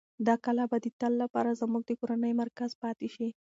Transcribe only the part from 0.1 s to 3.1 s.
دا کلا به د تل لپاره زموږ د کورنۍ مرکز پاتې